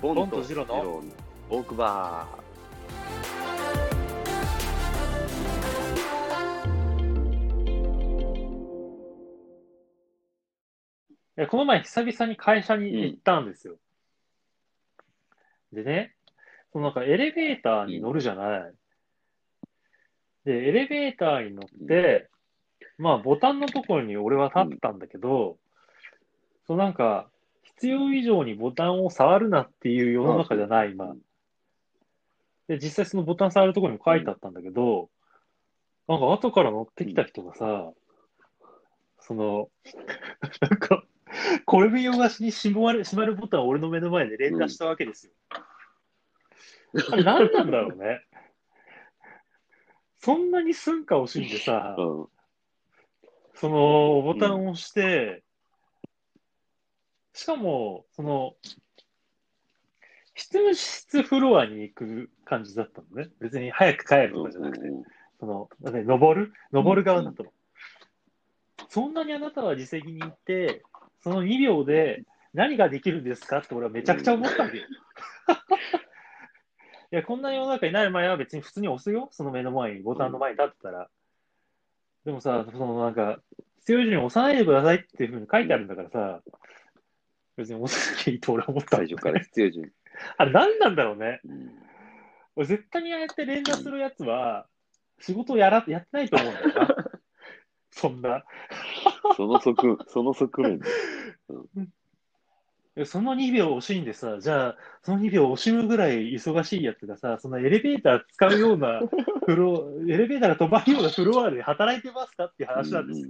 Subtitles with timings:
[0.00, 1.02] ボボンとジロの？
[1.50, 2.28] トークバ
[11.36, 13.74] いやこの前久々に会社に行ったんですよ。
[15.72, 16.14] でね、
[16.72, 18.72] そのなんかエレベーターに乗るじゃない。
[20.44, 22.28] で、エレベーターに乗って、
[22.98, 25.58] まあボタンのところに俺は立ったんだけど、
[26.68, 27.28] そうなんか
[27.76, 31.14] 必要以上にボタンを触るなっていう世の中じゃない、今。
[32.68, 35.10] で、実際そのボタン触るところにも書いてあったんだけど、
[36.06, 37.92] なんか後から乗ってきた人がさ、
[39.20, 39.70] その、
[40.60, 41.04] なんか、
[41.66, 45.32] これ見よがしに閉まる、閉まるボタンを俺の目の前で連打したわけですよ。
[47.10, 48.22] あれ何なんだろうね。
[50.18, 51.94] そんなに寸暇惜しんでさ。
[53.54, 55.42] そのボタンを押して、
[57.38, 58.56] しかも、その、
[60.34, 63.30] 執務室フロアに行く感じだったのね。
[63.38, 64.82] 別に早く帰るとかじゃなくて、
[65.38, 66.52] その、だって登る？
[66.72, 67.52] 登る側だったの。
[68.88, 70.82] そんなにあなたは自責に行って、
[71.22, 74.84] その2秒で何ができるんですかって俺はめちゃくちゃ思ったわけよ。
[77.12, 79.28] いや、こんな世の中になる前は別に普通に押すよ。
[79.30, 81.08] その目の前に、ボタンの前に立ってたら。
[82.24, 83.40] でもさ、そのなんか、
[83.78, 86.42] 必要以上に押さないでくださいっていうふうに書いてあるんだからさ、
[87.58, 89.88] 別に押さなきゃいいと俺は思った最初から必要以上に。
[90.38, 91.40] あれ何なんだろうね。
[91.44, 91.88] うん
[92.58, 94.66] 俺絶対にああやって連打するやつは、
[95.20, 96.96] 仕事をやら、やってないと思うんだよな。
[97.92, 98.44] そんな。
[99.36, 100.86] その側、その側面で。
[102.96, 109.02] えその2秒惜しいんでさ、じゃあ、その2秒惜しむぐらい忙しいやつがさ、そのエレベーター使うような
[109.46, 113.28] フロ、 エレベーターが飛ばるようなフロアで働いてますかっていう話なんですよ。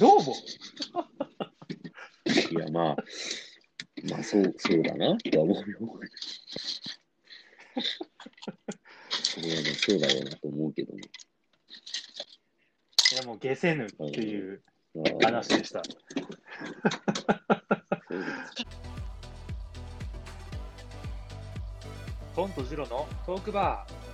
[0.00, 0.34] どう思い
[0.75, 0.75] や、
[2.76, 2.96] まあ、
[4.10, 5.78] まあ、そう、そうだなって思うよ。
[9.10, 11.02] それはね、そうだよなと思うけどね。
[13.12, 14.60] ういや、もう下せぬっていう
[14.94, 15.82] まあ話でした。
[22.34, 24.05] トンとジロのトークバー。